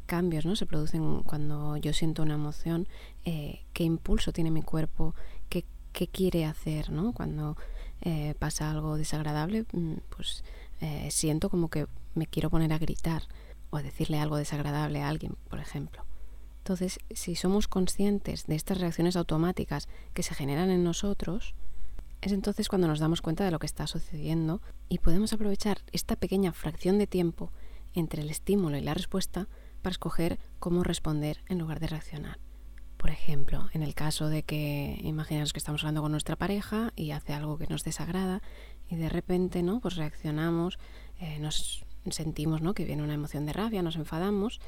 cambios 0.07 0.45
¿no? 0.45 0.55
se 0.55 0.65
producen 0.65 1.21
cuando 1.21 1.77
yo 1.77 1.93
siento 1.93 2.23
una 2.23 2.33
emoción, 2.33 2.87
eh, 3.25 3.65
qué 3.73 3.83
impulso 3.83 4.33
tiene 4.33 4.49
mi 4.49 4.63
cuerpo, 4.63 5.13
qué, 5.49 5.65
qué 5.93 6.07
quiere 6.07 6.45
hacer, 6.45 6.89
¿no? 6.89 7.13
Cuando 7.13 7.55
eh, 8.01 8.33
pasa 8.39 8.71
algo 8.71 8.97
desagradable, 8.97 9.65
mm, 9.71 9.93
pues 10.09 10.43
eh, 10.81 11.09
siento 11.11 11.49
como 11.49 11.69
que 11.69 11.87
me 12.15 12.25
quiero 12.25 12.49
poner 12.49 12.73
a 12.73 12.79
gritar 12.79 13.23
o 13.69 13.77
a 13.77 13.83
decirle 13.83 14.19
algo 14.19 14.37
desagradable 14.37 15.01
a 15.01 15.09
alguien, 15.09 15.35
por 15.49 15.59
ejemplo. 15.59 16.03
Entonces, 16.59 16.99
si 17.11 17.35
somos 17.35 17.67
conscientes 17.67 18.45
de 18.45 18.55
estas 18.55 18.79
reacciones 18.79 19.15
automáticas 19.15 19.87
que 20.13 20.23
se 20.23 20.35
generan 20.35 20.69
en 20.69 20.83
nosotros, 20.83 21.55
es 22.21 22.31
entonces 22.31 22.67
cuando 22.67 22.87
nos 22.87 22.99
damos 22.99 23.21
cuenta 23.21 23.45
de 23.45 23.51
lo 23.51 23.59
que 23.59 23.67
está 23.67 23.87
sucediendo 23.87 24.61
y 24.89 24.99
podemos 24.99 25.33
aprovechar 25.33 25.79
esta 25.91 26.15
pequeña 26.15 26.51
fracción 26.51 26.97
de 26.97 27.07
tiempo 27.07 27.51
entre 27.93 28.21
el 28.21 28.29
estímulo 28.29 28.77
y 28.77 28.81
la 28.81 28.93
respuesta 28.93 29.47
para 29.81 29.91
escoger 29.91 30.39
cómo 30.59 30.83
responder 30.83 31.43
en 31.47 31.59
lugar 31.59 31.79
de 31.79 31.87
reaccionar. 31.87 32.39
Por 32.97 33.11
ejemplo, 33.11 33.69
en 33.73 33.83
el 33.83 33.93
caso 33.93 34.27
de 34.27 34.43
que 34.43 34.99
imaginaos 35.03 35.53
que 35.53 35.59
estamos 35.59 35.83
hablando 35.83 36.01
con 36.01 36.11
nuestra 36.11 36.35
pareja 36.35 36.93
y 36.95 37.11
hace 37.11 37.33
algo 37.33 37.57
que 37.57 37.67
nos 37.67 37.83
desagrada 37.83 38.41
y 38.89 38.95
de 38.95 39.09
repente 39.09 39.61
no, 39.61 39.79
pues 39.79 39.95
reaccionamos, 39.95 40.79
eh, 41.19 41.37
nos 41.39 41.85
sentimos 42.09 42.61
¿no? 42.61 42.73
que 42.73 42.85
viene 42.85 43.03
una 43.03 43.13
emoción 43.13 43.45
de 43.45 43.53
rabia, 43.53 43.83
nos 43.83 43.97
enfadamos 43.97 44.59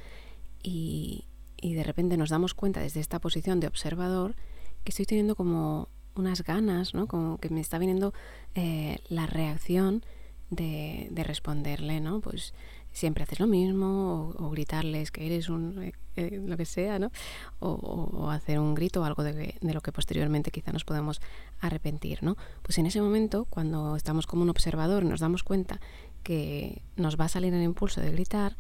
y, 0.61 1.25
de 1.61 1.83
repente 1.83 2.17
nos 2.17 2.29
damos 2.29 2.53
cuenta 2.53 2.81
desde 2.81 2.99
esta 2.99 3.19
posición 3.19 3.59
de 3.59 3.67
observador 3.67 4.35
que 4.83 4.91
estoy 4.91 5.05
teniendo 5.05 5.35
como 5.35 5.89
unas 6.15 6.43
ganas, 6.43 6.93
¿no? 6.93 7.07
como 7.07 7.37
que 7.37 7.49
me 7.49 7.61
está 7.61 7.79
viniendo 7.79 8.13
eh, 8.55 8.99
la 9.09 9.25
reacción 9.25 10.03
de, 10.49 11.07
de 11.11 11.23
responderle, 11.23 11.99
¿no? 11.99 12.21
Pues 12.21 12.53
siempre 12.91 13.23
haces 13.23 13.39
lo 13.39 13.47
mismo 13.47 14.33
o, 14.37 14.49
gritarles 14.49 15.11
que 15.11 15.25
eres 15.25 15.49
un 15.49 15.81
eh, 15.83 15.93
eh, 16.15 16.41
lo 16.45 16.57
que 16.57 16.65
sea, 16.65 16.99
¿no? 16.99 17.11
O, 17.59 18.29
hacer 18.29 18.59
un 18.59 18.75
grito 18.75 19.01
o 19.01 19.03
algo 19.05 19.23
de, 19.23 19.55
lo 19.61 19.81
que 19.81 19.91
posteriormente 19.91 20.51
quizá 20.51 20.71
nos 20.71 20.83
podemos 20.83 21.21
arrepentir, 21.59 22.23
¿no? 22.23 22.35
Pues 22.61 22.77
en 22.77 22.85
ese 22.85 23.01
momento, 23.01 23.45
cuando 23.45 23.95
estamos 23.95 24.27
como 24.27 24.43
un 24.43 24.49
observador, 24.49 25.05
nos 25.05 25.19
damos 25.19 25.43
cuenta 25.43 25.79
que 26.23 26.81
nos 26.95 27.19
va 27.19 27.25
a 27.25 27.29
salir 27.29 27.53
el 27.53 27.63
impulso 27.63 28.01
de 28.01 28.11
gritar, 28.11 28.57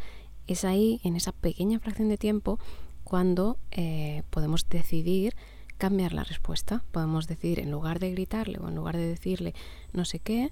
es 0.47 0.65
ahí, 0.65 0.99
en 1.03 1.15
esa 1.15 1.31
pequeña 1.31 1.79
fracción 1.79 2.09
de 2.09 2.17
tiempo, 2.17 2.59
cuando 3.03 3.57
eh, 3.71 4.23
podemos 4.29 4.67
decidir 4.69 5.35
cambiar 5.77 6.13
la 6.13 6.23
respuesta. 6.23 6.83
Podemos 6.91 7.27
decir, 7.27 7.59
en 7.59 7.71
lugar 7.71 7.99
de 7.99 8.11
gritarle 8.11 8.57
o 8.59 8.67
en 8.67 8.75
lugar 8.75 8.97
de 8.97 9.07
decirle 9.07 9.53
no 9.93 10.05
sé 10.05 10.19
qué, 10.19 10.51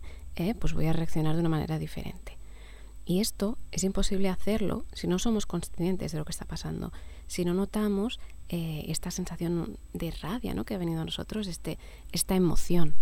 pues 0.60 0.74
voy 0.74 0.86
a 0.86 0.94
reaccionar 0.94 1.34
de 1.34 1.40
una 1.40 1.50
manera 1.50 1.80
diferente. 1.80 2.37
Y 3.10 3.22
esto 3.22 3.58
es 3.72 3.86
imposible 3.86 4.28
hacerlo 4.28 4.86
si 4.92 5.08
no 5.08 5.18
somos 5.18 5.46
conscientes 5.46 6.12
de 6.12 6.18
lo 6.18 6.26
que 6.26 6.32
está 6.32 6.44
pasando, 6.44 6.92
si 7.26 7.46
no 7.46 7.54
notamos 7.54 8.20
eh, 8.50 8.84
esta 8.90 9.12
sensación 9.12 9.78
de 9.94 10.12
rabia 10.12 10.54
¿no? 10.54 10.66
que 10.66 10.76
ha 10.76 10.78
venido 10.78 11.02
a 11.02 11.06
nosotros, 11.06 11.48
este, 11.48 11.80
esta 12.12 12.36
emoción. 12.36 12.96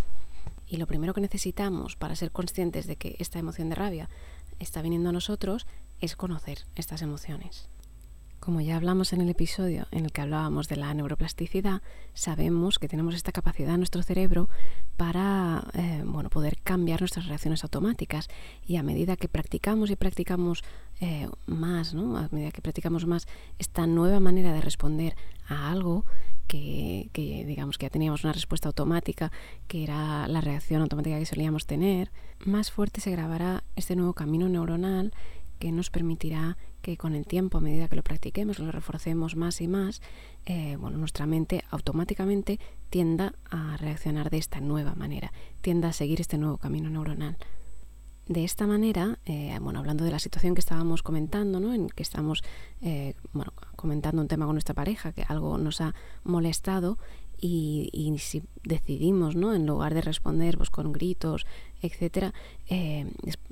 Y 0.67 0.77
lo 0.77 0.85
primero 0.85 1.15
que 1.15 1.21
necesitamos 1.21 1.95
para 1.95 2.15
ser 2.15 2.29
conscientes 2.29 2.85
de 2.85 2.97
que 2.97 3.15
esta 3.17 3.39
emoción 3.39 3.69
de 3.69 3.75
rabia 3.75 4.09
está 4.59 4.83
viniendo 4.83 5.09
a 5.09 5.11
nosotros 5.11 5.65
es 5.99 6.15
conocer 6.15 6.59
estas 6.75 7.01
emociones. 7.01 7.67
Como 8.45 8.61
ya 8.61 8.75
hablamos 8.75 9.11
en 9.11 9.21
el 9.21 9.29
episodio 9.29 9.87
en 9.89 10.05
el 10.05 10.11
que 10.11 10.21
hablábamos 10.21 10.67
de 10.67 10.75
la 10.75 10.93
neuroplasticidad, 10.93 11.81
sabemos 12.13 12.77
que 12.77 12.87
tenemos 12.87 13.15
esta 13.15 13.31
capacidad 13.31 13.73
en 13.73 13.79
nuestro 13.79 14.03
cerebro 14.03 14.49
para 14.97 15.65
eh, 15.73 16.03
bueno, 16.05 16.29
poder 16.29 16.59
cambiar 16.63 17.01
nuestras 17.01 17.25
reacciones 17.25 17.63
automáticas 17.63 18.27
y 18.63 18.75
a 18.75 18.83
medida 18.83 19.15
que 19.15 19.27
practicamos 19.27 19.89
y 19.89 19.95
practicamos 19.95 20.63
eh, 21.01 21.27
más, 21.47 21.95
¿no? 21.95 22.19
a 22.19 22.29
medida 22.31 22.51
que 22.51 22.61
practicamos 22.61 23.07
más 23.07 23.27
esta 23.57 23.87
nueva 23.87 24.19
manera 24.19 24.53
de 24.53 24.61
responder 24.61 25.15
a 25.47 25.71
algo, 25.71 26.05
que, 26.45 27.09
que, 27.13 27.45
digamos 27.45 27.79
que 27.79 27.87
ya 27.87 27.89
teníamos 27.89 28.25
una 28.25 28.33
respuesta 28.33 28.69
automática, 28.69 29.31
que 29.67 29.83
era 29.83 30.27
la 30.27 30.41
reacción 30.41 30.83
automática 30.83 31.17
que 31.17 31.25
solíamos 31.25 31.65
tener, 31.65 32.11
más 32.45 32.69
fuerte 32.69 33.01
se 33.01 33.09
grabará 33.09 33.63
este 33.75 33.95
nuevo 33.95 34.13
camino 34.13 34.47
neuronal 34.47 35.13
que 35.59 35.71
nos 35.71 35.89
permitirá 35.89 36.57
que 36.81 36.97
con 36.97 37.15
el 37.15 37.25
tiempo, 37.25 37.57
a 37.57 37.61
medida 37.61 37.87
que 37.87 37.95
lo 37.95 38.03
practiquemos, 38.03 38.59
lo 38.59 38.71
reforcemos 38.71 39.35
más 39.35 39.61
y 39.61 39.67
más, 39.67 40.01
eh, 40.45 40.77
bueno, 40.79 40.97
nuestra 40.97 41.25
mente 41.25 41.63
automáticamente 41.71 42.59
tienda 42.89 43.33
a 43.49 43.77
reaccionar 43.77 44.29
de 44.29 44.37
esta 44.37 44.59
nueva 44.61 44.95
manera, 44.95 45.33
tienda 45.61 45.89
a 45.89 45.93
seguir 45.93 46.21
este 46.21 46.37
nuevo 46.37 46.57
camino 46.57 46.89
neuronal. 46.89 47.37
De 48.27 48.43
esta 48.43 48.65
manera, 48.65 49.19
eh, 49.25 49.55
bueno, 49.61 49.77
hablando 49.77 50.03
de 50.03 50.09
la 50.09 50.17
situación 50.17 50.55
que 50.55 50.59
estábamos 50.59 51.03
comentando, 51.03 51.59
¿no? 51.59 51.75
en 51.75 51.89
que 51.89 52.01
estamos 52.01 52.43
eh, 52.81 53.13
bueno, 53.33 53.53
comentando 53.75 54.19
un 54.19 54.27
tema 54.27 54.45
con 54.45 54.55
nuestra 54.55 54.73
pareja, 54.73 55.11
que 55.11 55.23
algo 55.27 55.59
nos 55.59 55.79
ha 55.79 55.93
molestado, 56.23 56.97
y, 57.45 57.89
y, 57.91 58.17
si 58.17 58.43
decidimos, 58.63 59.35
¿no? 59.35 59.53
En 59.53 59.65
lugar 59.67 59.93
de 59.93 60.01
responder 60.01 60.57
pues, 60.57 60.69
con 60.69 60.91
gritos, 60.91 61.45
etcétera, 61.81 62.33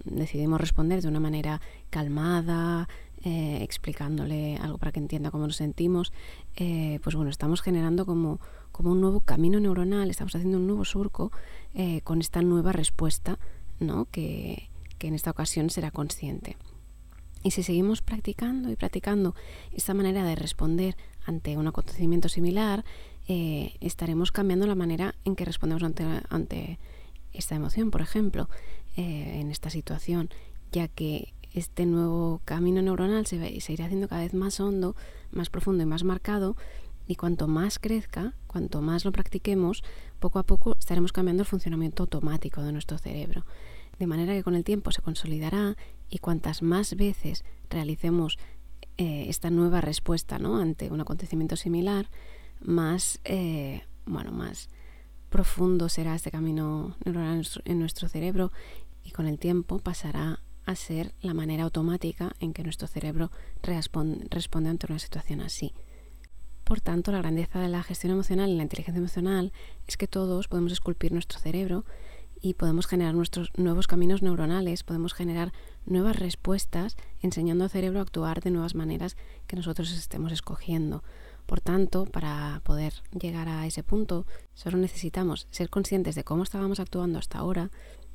decidimos 0.05 0.59
responder 0.59 1.01
de 1.01 1.07
una 1.07 1.19
manera 1.19 1.61
calmada, 1.89 2.87
eh, 3.25 3.59
explicándole 3.61 4.57
algo 4.57 4.77
para 4.77 4.91
que 4.91 4.99
entienda 4.99 5.31
cómo 5.31 5.45
nos 5.47 5.55
sentimos, 5.55 6.11
eh, 6.57 6.99
pues 7.03 7.15
bueno, 7.15 7.31
estamos 7.31 7.61
generando 7.61 8.05
como, 8.05 8.41
como 8.73 8.91
un 8.91 8.99
nuevo 8.99 9.21
camino 9.21 9.61
neuronal, 9.61 10.09
estamos 10.09 10.35
haciendo 10.35 10.57
un 10.57 10.67
nuevo 10.67 10.83
surco 10.83 11.31
eh, 11.73 12.01
con 12.01 12.19
esta 12.19 12.41
nueva 12.41 12.73
respuesta, 12.73 13.39
¿no? 13.79 14.07
Que, 14.11 14.69
que 14.97 15.07
en 15.07 15.13
esta 15.13 15.31
ocasión 15.31 15.69
será 15.69 15.89
consciente. 15.89 16.57
Y 17.43 17.51
si 17.51 17.63
seguimos 17.63 18.01
practicando 18.01 18.69
y 18.69 18.75
practicando 18.75 19.35
esta 19.71 19.93
manera 19.93 20.25
de 20.25 20.35
responder 20.35 20.97
ante 21.25 21.55
un 21.55 21.67
acontecimiento 21.67 22.27
similar, 22.27 22.83
estaremos 23.27 24.31
cambiando 24.31 24.67
la 24.67 24.75
manera 24.75 25.15
en 25.25 25.35
que 25.35 25.45
respondemos 25.45 25.83
ante, 25.83 26.79
esta 27.31 27.55
emoción, 27.55 27.91
por 27.91 28.01
ejemplo, 28.01 28.49
en 28.95 29.49
esta 29.49 29.69
situación, 29.69 30.29
ya 30.71 30.87
que 30.87 31.33
este 31.53 31.85
nuevo 31.85 32.41
camino 32.45 32.81
neuronal 32.81 33.25
se, 33.25 33.61
se 33.61 33.73
irá 33.73 33.85
haciendo 33.85 34.07
cada 34.07 34.21
vez 34.21 34.33
más 34.33 34.59
hondo, 34.59 34.95
más 35.31 35.49
profundo 35.49 35.83
y 35.83 35.85
más 35.85 36.03
marcado. 36.03 36.55
Y 37.05 37.15
cuanto 37.15 37.47
más 37.47 37.79
crezca, 37.79 38.33
cuanto 38.47 38.81
más 38.81 39.03
lo 39.03 39.11
practiquemos, 39.11 39.83
poco 40.19 40.39
a 40.39 40.43
poco 40.43 40.77
estaremos 40.79 41.11
cambiando 41.11 41.43
el 41.43 41.47
funcionamiento 41.47 42.03
automático 42.03 42.63
de 42.63 42.71
nuestro 42.71 42.97
cerebro. 42.97 43.45
De 43.99 44.07
manera 44.07 44.33
que 44.33 44.43
con 44.43 44.55
el 44.55 44.63
tiempo 44.63 44.91
se 44.91 45.01
consolidará 45.01 45.75
y 46.09 46.19
cuantas 46.19 46.61
más 46.61 46.95
veces 46.95 47.43
realicemos 47.69 48.37
eh, 48.97 49.25
esta 49.27 49.49
nueva 49.49 49.81
respuesta 49.81 50.39
¿no? 50.39 50.57
ante 50.57 50.91
un 50.91 51.01
acontecimiento 51.01 51.55
similar, 51.55 52.09
más, 52.63 53.19
eh, 53.23 53.83
bueno, 54.05 54.31
más 54.31 54.69
profundo 55.29 55.89
será 55.89 56.13
este 56.13 56.29
camino 56.29 56.95
neuronal 57.05 57.47
en 57.65 57.79
nuestro 57.79 58.07
cerebro 58.07 58.51
y 59.03 59.11
con 59.11 59.25
el 59.25 59.39
tiempo 59.39 59.79
pasará 59.79 60.41
a 60.65 60.75
ser 60.75 61.13
la 61.21 61.33
manera 61.33 61.63
automática 61.63 62.33
en 62.39 62.53
que 62.53 62.63
nuestro 62.63 62.87
cerebro 62.87 63.31
responde, 63.63 64.69
ante 64.69 64.85
una 64.87 64.99
situación 64.99 65.41
así. 65.41 65.73
Por 66.63 66.79
tanto, 66.79 67.11
la 67.11 67.17
grandeza 67.17 67.59
de 67.59 67.67
la 67.67 67.83
gestión 67.83 68.13
emocional 68.13 68.49
y 68.49 68.55
la 68.55 68.63
inteligencia 68.63 68.99
emocional 68.99 69.51
es 69.87 69.97
que 69.97 70.07
todos 70.07 70.47
podemos 70.47 70.71
esculpir 70.71 71.11
nuestro 71.11 71.39
cerebro 71.39 71.83
y 72.39 72.53
podemos 72.53 72.87
generar 72.87 73.13
nuestros 73.13 73.51
nuevos 73.57 73.87
caminos 73.87 74.21
neuronales, 74.21 74.83
podemos 74.83 75.13
generar 75.13 75.51
nuevas 75.85 76.17
respuestas 76.17 76.95
enseñando 77.21 77.63
al 77.63 77.69
cerebro 77.69 77.99
a 77.99 78.03
actuar 78.03 78.41
de 78.41 78.51
nuevas 78.51 78.75
maneras 78.75 79.17
que 79.47 79.55
nosotros 79.55 79.91
estemos 79.91 80.31
escogiendo. 80.31 81.03
Por 81.45 81.61
tanto, 81.61 82.05
para 82.05 82.61
poder 82.63 82.93
llegar 83.11 83.47
a 83.49 83.65
ese 83.67 83.83
punto, 83.83 84.25
solo 84.53 84.77
necesitamos 84.77 85.47
ser 85.51 85.69
conscientes 85.69 86.15
de 86.15 86.23
cómo 86.23 86.43
estábamos 86.43 86.79
actuando 86.79 87.19
hasta 87.19 87.39
ahora 87.39 87.69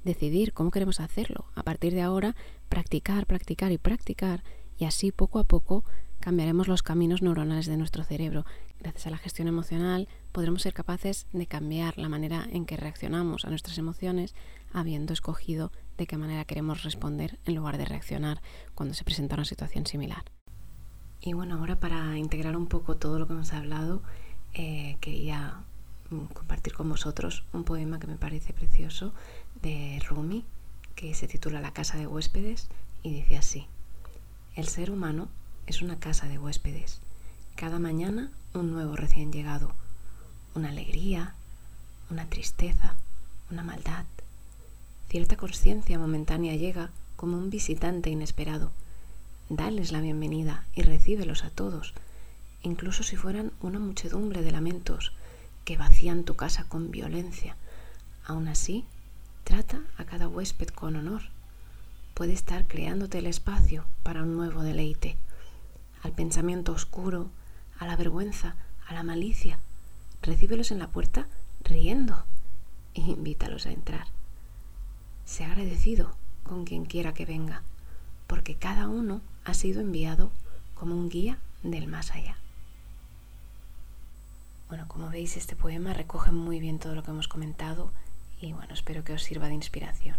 decidir 0.05 0.53
cómo 0.53 0.71
queremos 0.71 1.01
hacerlo. 1.01 1.47
A 1.55 1.63
partir 1.63 1.95
de 1.95 2.03
ahora, 2.03 2.37
practicar, 2.69 3.27
practicar 3.27 3.73
y 3.73 3.79
practicar 3.79 4.43
y 4.79 4.85
así 4.85 5.13
poco 5.13 5.39
a 5.39 5.45
poco 5.45 5.85
cambiaremos 6.21 6.69
los 6.69 6.83
caminos 6.83 7.23
neuronales 7.23 7.67
de 7.67 7.77
nuestro 7.77 8.05
cerebro. 8.05 8.45
Gracias 8.81 9.07
a 9.07 9.11
la 9.11 9.19
gestión 9.19 9.49
emocional 9.49 10.09
podremos 10.33 10.63
ser 10.63 10.73
capaces 10.73 11.27
de 11.33 11.47
cambiar 11.47 11.99
la 11.99 12.09
manera 12.09 12.47
en 12.51 12.65
que 12.65 12.77
reaccionamos 12.77 13.45
a 13.45 13.51
nuestras 13.51 13.79
emociones 13.79 14.35
habiendo 14.73 15.13
escogido 15.13 15.73
de 15.97 16.07
qué 16.07 16.17
manera 16.17 16.45
queremos 16.45 16.83
responder 16.83 17.39
en 17.45 17.55
lugar 17.55 17.79
de 17.79 17.85
reaccionar 17.85 18.41
cuando 18.75 18.95
se 18.95 19.05
presenta 19.05 19.35
una 19.35 19.45
situación 19.45 19.87
similar. 19.87 20.25
Y 21.21 21.33
bueno, 21.33 21.57
ahora 21.57 21.81
para 21.81 22.17
integrar 22.17 22.57
un 22.57 22.67
poco 22.67 22.97
todo 22.97 23.19
lo 23.19 23.27
que 23.27 23.33
hemos 23.33 23.53
hablado, 23.53 24.03
eh, 24.55 24.97
quería 25.01 25.63
mm, 26.11 26.27
compartir 26.33 26.75
con 26.75 26.89
vosotros 26.89 27.45
un 27.53 27.65
poema 27.65 27.99
que 27.99 28.07
me 28.07 28.17
parece 28.17 28.53
precioso 28.53 29.13
de 29.63 30.01
Rumi 30.09 30.45
que 30.95 31.15
se 31.15 31.29
titula 31.29 31.61
La 31.61 31.73
casa 31.73 31.97
de 31.99 32.07
huéspedes 32.07 32.69
y 33.03 33.13
dice 33.13 33.37
así, 33.37 33.67
el 34.57 34.67
ser 34.67 34.91
humano 34.91 35.29
es 35.67 35.83
una 35.83 35.99
casa 35.99 36.27
de 36.27 36.39
huéspedes, 36.39 37.01
cada 37.55 37.79
mañana 37.79 38.33
un 38.55 38.73
nuevo 38.73 38.97
recién 38.97 39.33
llegado, 39.33 39.73
una 40.55 40.71
alegría, 40.71 41.35
una 42.11 42.29
tristeza, 42.29 42.97
una 43.51 43.63
maldad. 43.63 44.07
Cierta 45.09 45.37
conciencia 45.37 45.99
momentánea 45.99 46.57
llega 46.57 46.91
como 47.17 47.37
un 47.37 47.51
visitante 47.51 48.11
inesperado. 48.11 48.73
Dales 49.49 49.93
la 49.93 50.01
bienvenida 50.01 50.67
y 50.75 50.83
recíbelos 50.83 51.45
a 51.45 51.51
todos, 51.51 51.95
incluso 52.63 53.03
si 53.03 53.17
fueran 53.17 53.53
una 53.61 53.79
muchedumbre 53.79 54.43
de 54.43 54.53
lamentos 54.53 55.13
que 55.65 55.77
vacían 55.77 56.25
tu 56.25 56.37
casa 56.37 56.65
con 56.69 56.91
violencia. 56.91 57.57
Aún 58.27 58.49
así, 58.49 58.85
Trata 59.49 59.81
a 59.97 60.05
cada 60.05 60.29
huésped 60.29 60.69
con 60.69 60.95
honor. 60.97 61.23
Puede 62.13 62.35
estar 62.35 62.67
creándote 62.67 63.17
el 63.17 63.27
espacio 63.27 63.87
para 64.03 64.23
un 64.23 64.37
nuevo 64.37 64.61
deleite, 64.63 65.17
al 66.03 66.13
pensamiento 66.13 66.73
oscuro, 66.73 67.31
a 67.79 67.87
la 67.87 67.97
vergüenza, 67.97 68.57
a 68.87 68.93
la 68.93 69.03
malicia. 69.03 69.59
Recíbelos 70.21 70.71
en 70.71 70.79
la 70.79 70.89
puerta 70.89 71.29
riendo 71.65 72.27
e 72.93 73.01
invítalos 73.01 73.65
a 73.65 73.71
entrar. 73.71 74.09
Sé 75.25 75.47
agradecido 75.47 76.15
con 76.43 76.67
quien 76.67 76.85
quiera 76.85 77.15
que 77.15 77.25
venga, 77.25 77.63
porque 78.29 78.55
cada 78.55 78.87
uno 78.87 79.21
ha 79.45 79.55
sido 79.55 79.81
enviado 79.81 80.31
como 80.75 80.95
un 80.95 81.09
guía 81.09 81.39
del 81.65 81.89
más 81.89 82.13
allá. 82.13 82.37
Bueno, 84.69 84.87
como 84.87 85.09
veis, 85.09 85.37
este 85.37 85.57
poema 85.57 85.95
recoge 85.95 86.31
muy 86.31 86.61
bien 86.61 86.79
todo 86.79 86.95
lo 86.95 87.03
que 87.03 87.11
hemos 87.11 87.27
comentado 87.27 87.91
y 88.41 88.53
bueno, 88.53 88.73
espero 88.75 89.03
que 89.03 89.15
os 89.15 89.23
sirva 89.23 89.49
de 89.49 89.55
inspiración. 89.55 90.17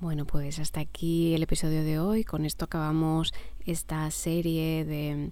Bueno, 0.00 0.24
pues 0.24 0.58
hasta 0.58 0.80
aquí 0.80 1.34
el 1.34 1.42
episodio 1.42 1.84
de 1.84 1.98
hoy. 1.98 2.24
Con 2.24 2.44
esto 2.44 2.64
acabamos 2.64 3.32
esta 3.64 4.10
serie 4.10 4.84
de, 4.84 5.30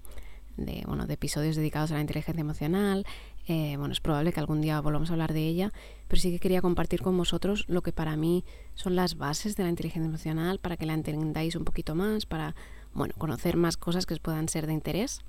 bueno, 0.85 1.05
de 1.05 1.15
episodios 1.15 1.55
dedicados 1.55 1.91
a 1.91 1.95
la 1.95 2.01
inteligencia 2.01 2.41
emocional. 2.41 3.05
Eh, 3.51 3.77
bueno, 3.77 3.93
es 3.93 3.99
probable 3.99 4.31
que 4.31 4.39
algún 4.39 4.61
día 4.61 4.79
volvamos 4.79 5.09
a 5.09 5.13
hablar 5.13 5.33
de 5.33 5.47
ella, 5.47 5.73
pero 6.07 6.21
sí 6.21 6.29
que 6.29 6.37
quería 6.37 6.61
compartir 6.61 7.01
con 7.01 7.17
vosotros 7.17 7.65
lo 7.67 7.81
que 7.81 7.91
para 7.91 8.15
mí 8.15 8.45
son 8.75 8.95
las 8.95 9.17
bases 9.17 9.55
de 9.55 9.63
la 9.63 9.69
inteligencia 9.69 10.07
emocional 10.07 10.59
para 10.59 10.77
que 10.77 10.85
la 10.85 10.93
entendáis 10.93 11.55
un 11.55 11.65
poquito 11.65 11.95
más, 11.95 12.27
para 12.27 12.53
bueno, 12.93 13.15
conocer 13.17 13.57
más 13.57 13.75
cosas 13.75 14.05
que 14.05 14.13
os 14.13 14.19
puedan 14.19 14.49
ser 14.49 14.67
de 14.67 14.73
interés. 14.73 15.21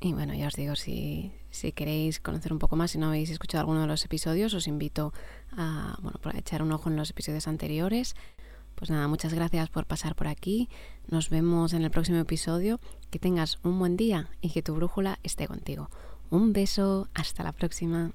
Y 0.00 0.12
bueno, 0.12 0.34
ya 0.34 0.48
os 0.48 0.54
digo, 0.54 0.76
si, 0.76 1.32
si 1.48 1.72
queréis 1.72 2.20
conocer 2.20 2.52
un 2.52 2.58
poco 2.58 2.76
más, 2.76 2.90
si 2.90 2.98
no 2.98 3.06
habéis 3.06 3.30
escuchado 3.30 3.62
alguno 3.62 3.80
de 3.80 3.86
los 3.86 4.04
episodios, 4.04 4.52
os 4.52 4.68
invito 4.68 5.14
a, 5.56 5.96
bueno, 6.02 6.20
a 6.24 6.36
echar 6.36 6.62
un 6.62 6.72
ojo 6.72 6.90
en 6.90 6.96
los 6.96 7.08
episodios 7.08 7.48
anteriores. 7.48 8.16
Pues 8.74 8.90
nada, 8.90 9.08
muchas 9.08 9.32
gracias 9.32 9.70
por 9.70 9.86
pasar 9.86 10.14
por 10.14 10.28
aquí. 10.28 10.68
Nos 11.08 11.30
vemos 11.30 11.72
en 11.72 11.84
el 11.84 11.90
próximo 11.90 12.18
episodio. 12.18 12.80
Que 13.10 13.18
tengas 13.18 13.58
un 13.62 13.78
buen 13.78 13.96
día 13.96 14.28
y 14.42 14.50
que 14.50 14.60
tu 14.60 14.74
brújula 14.74 15.18
esté 15.22 15.48
contigo. 15.48 15.88
Un 16.30 16.52
beso, 16.52 17.08
hasta 17.14 17.42
la 17.42 17.52
próxima. 17.52 18.12